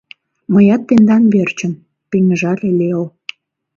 [0.53, 1.73] «Мыят тендан верчын»,–
[2.09, 3.03] пеҥыжале Лео.